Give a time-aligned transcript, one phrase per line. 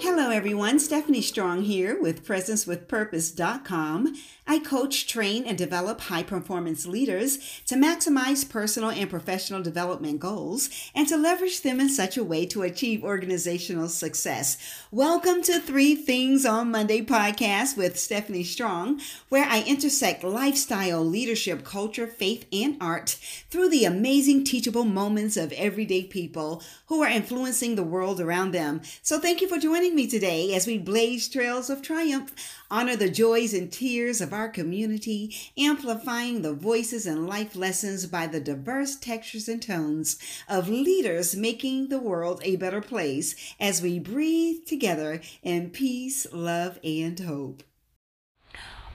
[0.00, 0.78] Hello, everyone.
[0.78, 4.14] Stephanie Strong here with PresenceWithPurpose.com.
[4.50, 10.70] I coach, train, and develop high performance leaders to maximize personal and professional development goals
[10.94, 14.56] and to leverage them in such a way to achieve organizational success.
[14.90, 21.64] Welcome to Three Things on Monday podcast with Stephanie Strong, where I intersect lifestyle, leadership,
[21.64, 23.18] culture, faith, and art
[23.50, 28.80] through the amazing teachable moments of everyday people who are influencing the world around them.
[29.02, 32.34] So thank you for joining me today as we blaze trails of triumph
[32.70, 38.26] honor the joys and tears of our community, amplifying the voices and life lessons by
[38.26, 43.98] the diverse textures and tones of leaders making the world a better place as we
[43.98, 47.62] breathe together in peace, love, and hope.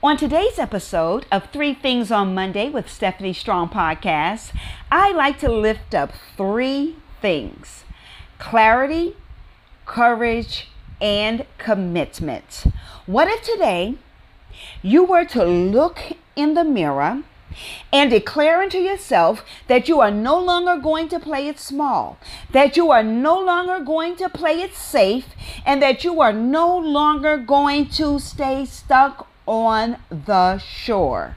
[0.02, 4.52] On today's episode of Three Things on Monday with Stephanie Strong podcast,
[4.92, 7.84] I like to lift up three things
[8.38, 9.16] clarity,
[9.86, 10.68] courage,
[11.04, 12.64] and commitment.
[13.04, 13.96] What if today
[14.80, 16.00] you were to look
[16.34, 17.22] in the mirror
[17.92, 22.16] and declare unto yourself that you are no longer going to play it small,
[22.52, 25.26] that you are no longer going to play it safe,
[25.66, 31.36] and that you are no longer going to stay stuck on the shore.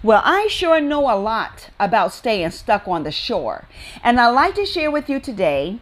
[0.00, 3.66] Well, I sure know a lot about staying stuck on the shore,
[4.04, 5.80] and I'd like to share with you today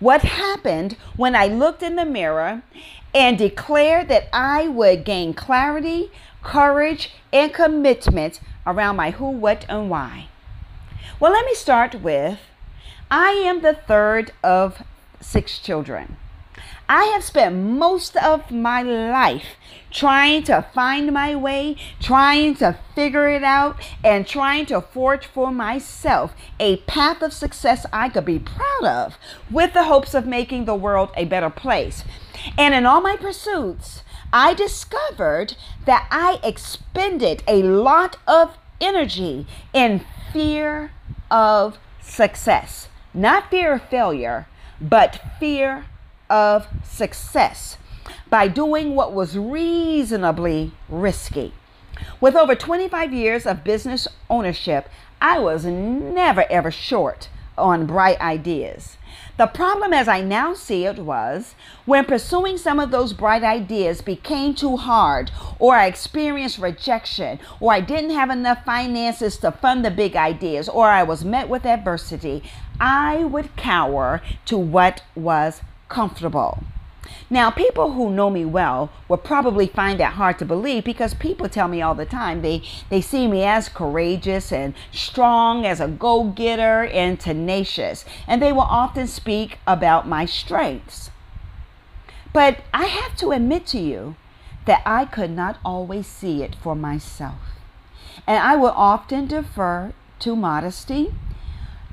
[0.00, 2.62] what happened when I looked in the mirror
[3.14, 6.10] and declared that I would gain clarity,
[6.42, 10.28] courage, and commitment around my who, what, and why.
[11.20, 12.38] Well, let me start with
[13.10, 14.82] I am the third of
[15.20, 16.16] six children.
[16.92, 19.54] I have spent most of my life
[19.92, 25.52] trying to find my way, trying to figure it out, and trying to forge for
[25.52, 29.18] myself a path of success I could be proud of
[29.52, 32.02] with the hopes of making the world a better place.
[32.58, 34.02] And in all my pursuits,
[34.32, 40.90] I discovered that I expended a lot of energy in fear
[41.30, 42.88] of success.
[43.14, 44.48] Not fear of failure,
[44.80, 45.84] but fear
[46.30, 47.76] of success
[48.30, 51.52] by doing what was reasonably risky.
[52.20, 54.88] With over 25 years of business ownership,
[55.20, 58.96] I was never ever short on bright ideas.
[59.36, 61.54] The problem, as I now see it, was
[61.84, 67.72] when pursuing some of those bright ideas became too hard, or I experienced rejection, or
[67.72, 71.66] I didn't have enough finances to fund the big ideas, or I was met with
[71.66, 72.42] adversity,
[72.78, 76.62] I would cower to what was comfortable.
[77.28, 81.48] Now, people who know me well will probably find that hard to believe because people
[81.48, 85.88] tell me all the time they, they see me as courageous and strong, as a
[85.88, 88.04] go getter, and tenacious.
[88.26, 91.10] And they will often speak about my strengths.
[92.32, 94.16] But I have to admit to you
[94.66, 97.40] that I could not always see it for myself.
[98.26, 101.12] And I will often defer to modesty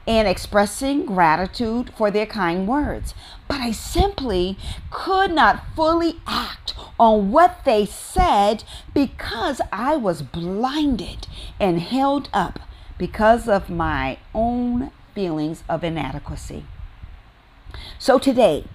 [0.07, 3.13] and expressing gratitude for their kind words.
[3.47, 4.57] But I simply
[4.89, 8.63] could not fully act on what they said
[8.93, 11.27] because I was blinded
[11.59, 12.59] and held up
[12.97, 16.65] because of my own feelings of inadequacy.
[17.99, 18.65] So today,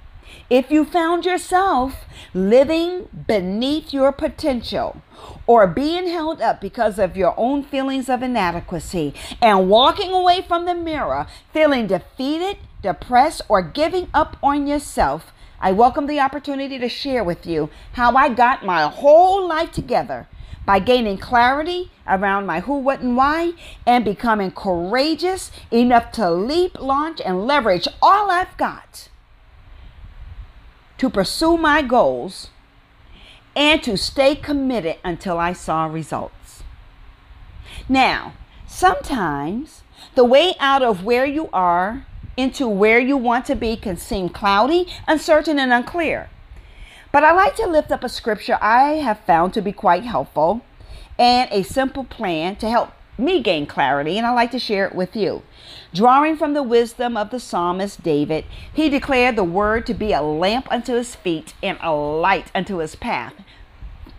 [0.50, 2.04] if you found yourself
[2.34, 5.02] living beneath your potential
[5.46, 10.64] or being held up because of your own feelings of inadequacy and walking away from
[10.64, 16.88] the mirror feeling defeated, depressed, or giving up on yourself, I welcome the opportunity to
[16.88, 20.26] share with you how I got my whole life together
[20.64, 23.52] by gaining clarity around my who, what, and why,
[23.86, 29.08] and becoming courageous enough to leap, launch, and leverage all I've got
[31.02, 32.50] to pursue my goals
[33.56, 36.62] and to stay committed until I saw results.
[37.88, 38.34] Now,
[38.68, 39.82] sometimes
[40.14, 42.06] the way out of where you are
[42.36, 46.30] into where you want to be can seem cloudy, uncertain, and unclear.
[47.10, 50.60] But I like to lift up a scripture I have found to be quite helpful
[51.18, 54.94] and a simple plan to help me gain clarity, and I like to share it
[54.94, 55.42] with you.
[55.94, 60.22] Drawing from the wisdom of the psalmist David, he declared the word to be a
[60.22, 63.34] lamp unto his feet and a light unto his path.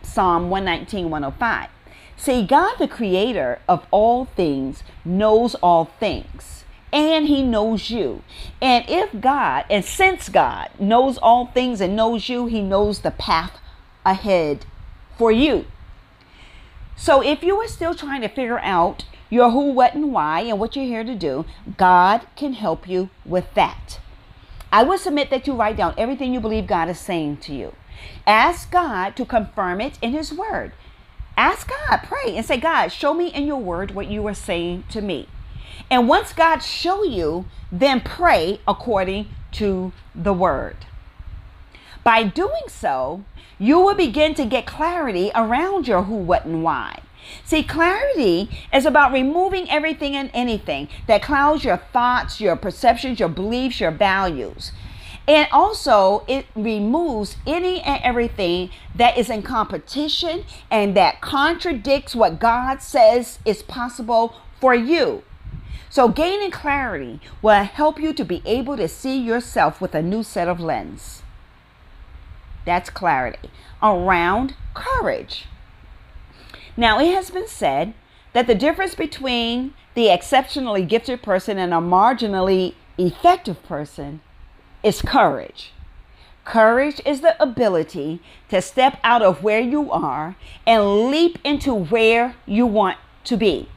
[0.01, 1.69] Psalm 119, 105.
[2.15, 8.21] See, God, the creator of all things, knows all things, and he knows you.
[8.61, 13.11] And if God, and since God knows all things and knows you, he knows the
[13.11, 13.59] path
[14.05, 14.65] ahead
[15.17, 15.65] for you.
[16.95, 20.59] So if you are still trying to figure out your who, what, and why, and
[20.59, 21.45] what you're here to do,
[21.77, 23.99] God can help you with that.
[24.71, 27.73] I would submit that you write down everything you believe God is saying to you.
[28.25, 30.71] Ask God to confirm it in His Word.
[31.35, 34.85] Ask God, pray, and say, God, show me in your Word what you are saying
[34.89, 35.27] to me.
[35.89, 40.77] And once God show you, then pray according to the Word.
[42.03, 43.23] By doing so,
[43.57, 46.99] you will begin to get clarity around your who, what, and why.
[47.45, 53.29] See, clarity is about removing everything and anything that clouds your thoughts, your perceptions, your
[53.29, 54.73] beliefs, your values.
[55.25, 62.39] And also, it removes any and everything that is in competition and that contradicts what
[62.39, 65.23] God says is possible for you.
[65.89, 70.23] So, gaining clarity will help you to be able to see yourself with a new
[70.23, 71.22] set of lens.
[72.65, 73.49] That's clarity
[73.81, 75.45] around courage.
[76.75, 77.93] Now, it has been said
[78.33, 84.21] that the difference between the exceptionally gifted person and a marginally effective person
[84.81, 85.71] is courage.
[86.45, 90.35] Courage is the ability to step out of where you are
[90.67, 93.69] and leap into where you want to be.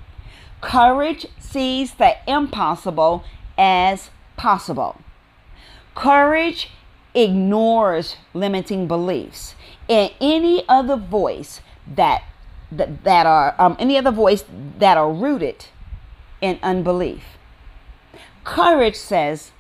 [0.61, 3.23] Courage sees the impossible
[3.57, 5.01] as possible.
[5.95, 6.71] Courage
[7.17, 9.57] ignores limiting beliefs
[9.89, 12.23] and any other voice that
[12.71, 14.45] that, that are um, any other voice
[14.79, 15.67] that are rooted
[16.41, 17.23] in unbelief.
[18.45, 19.53] Courage says,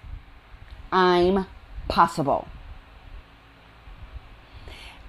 [0.92, 1.46] I'm
[1.88, 2.48] possible.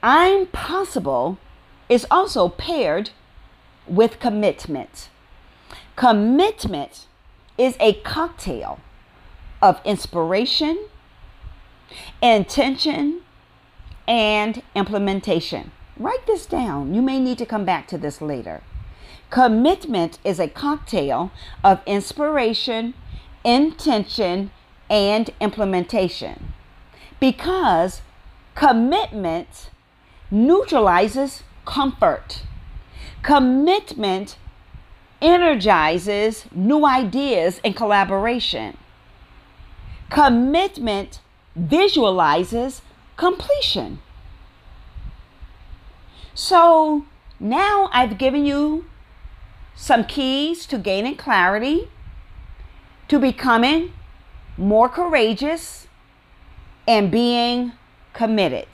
[0.02, 1.38] I'm possible
[1.90, 3.12] is also paired
[3.88, 5.10] with commitment.
[5.96, 7.08] Commitment
[7.58, 8.80] is a cocktail
[9.62, 10.78] of inspiration,
[12.22, 13.22] intention,
[14.08, 15.72] and implementation.
[15.98, 16.94] Write this down.
[16.94, 18.62] You may need to come back to this later.
[19.30, 21.32] Commitment is a cocktail
[21.64, 22.94] of inspiration,
[23.44, 24.52] intention,
[24.90, 26.54] and implementation
[27.20, 28.02] because
[28.56, 29.70] commitment
[30.32, 32.44] neutralizes comfort.
[33.22, 34.38] Commitment
[35.22, 38.78] energizes new ideas and collaboration.
[40.10, 41.20] Commitment
[41.58, 42.82] visualizes
[43.16, 44.00] completion.
[46.34, 47.06] So
[47.40, 48.86] now I've given you
[49.76, 51.90] some keys to gaining clarity,
[53.08, 53.94] to becoming
[54.58, 55.88] more courageous,
[56.88, 57.74] and being
[58.14, 58.68] committed.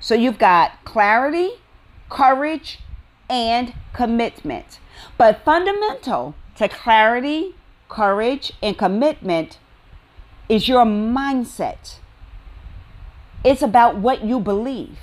[0.00, 1.50] So you've got clarity,
[2.08, 2.80] courage,
[3.28, 4.78] and commitment.
[5.18, 7.54] But fundamental to clarity,
[7.88, 9.58] courage, and commitment
[10.48, 11.98] is your mindset.
[13.46, 14.98] It's about what you believe.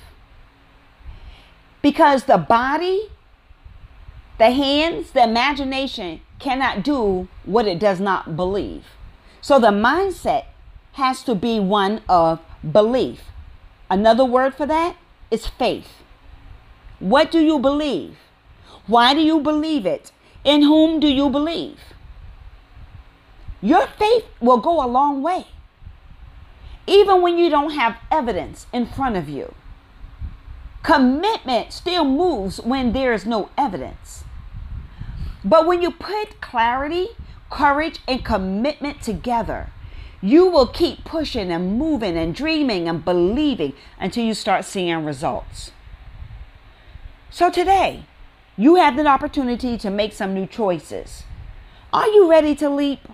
[1.80, 3.08] Because the body,
[4.36, 8.84] the hands, the imagination cannot do what it does not believe.
[9.40, 10.44] So the mindset
[10.92, 12.38] has to be one of
[12.70, 13.22] belief.
[13.88, 14.96] Another word for that
[15.30, 16.02] is faith.
[16.98, 18.18] What do you believe?
[18.86, 20.12] Why do you believe it?
[20.44, 21.80] In whom do you believe?
[23.62, 25.46] Your faith will go a long way,
[26.86, 29.54] even when you don't have evidence in front of you.
[30.82, 34.24] Commitment still moves when there is no evidence.
[35.44, 37.08] But when you put clarity
[37.54, 39.70] courage, and commitment together,
[40.20, 45.70] you will keep pushing and moving and dreaming and believing until you start seeing results.
[47.30, 48.06] So today,
[48.56, 51.22] you have the opportunity to make some new choices.
[51.92, 53.08] Are you ready to leap?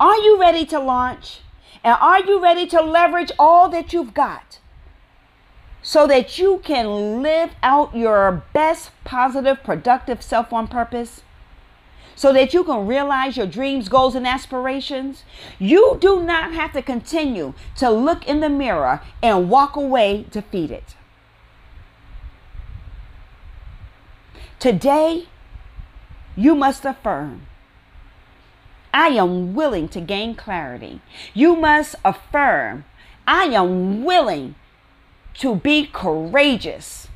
[0.00, 1.40] Are you ready to launch?
[1.84, 4.58] And are you ready to leverage all that you've got
[5.82, 11.22] so that you can live out your best, positive, productive self on purpose?
[12.14, 15.24] so that you can realize your dreams, goals, and aspirations,
[15.58, 20.84] you do not have to continue to look in the mirror and walk away defeated.
[24.58, 25.26] Today,
[26.36, 27.46] you must affirm
[28.92, 31.00] I am willing to gain clarity.
[31.34, 32.84] You must affirm
[33.26, 34.54] I am willing
[35.34, 37.08] to be courageous.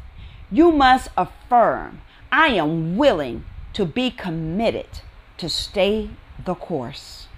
[0.51, 2.01] You must affirm
[2.33, 5.01] I am willing to be committed
[5.39, 6.11] to stay
[6.43, 7.29] the course.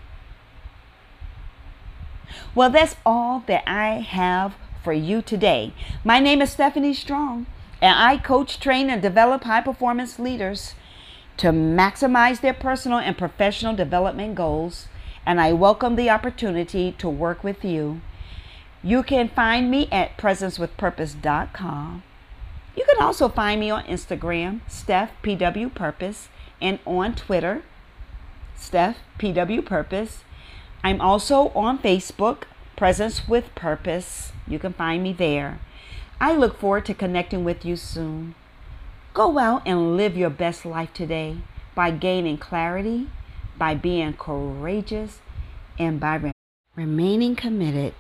[2.54, 4.54] Well, that's all that I have
[4.84, 5.72] for you today.
[6.04, 7.46] My name is Stephanie Strong,
[7.80, 10.74] and I coach, train, and develop high performance leaders
[11.38, 14.88] to maximize their personal and professional development goals.
[15.24, 18.00] And I welcome the opportunity to work with you.
[18.82, 22.02] You can find me at presencewithpurpose.com.
[22.76, 26.28] You can also find me on Instagram, Steph PW Purpose,
[26.60, 27.62] and on Twitter,
[28.56, 30.22] Steph PW Purpose.
[30.84, 32.44] I'm also on Facebook,
[32.76, 34.32] Presence with Purpose.
[34.46, 35.58] You can find me there.
[36.20, 38.34] I look forward to connecting with you soon.
[39.18, 41.38] Go out and live your best life today
[41.74, 43.08] by gaining clarity,
[43.58, 45.18] by being courageous,
[45.76, 46.32] and by re-
[46.76, 47.94] remaining committed.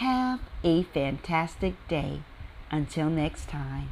[0.00, 2.22] Have a fantastic day.
[2.68, 3.90] Until next time.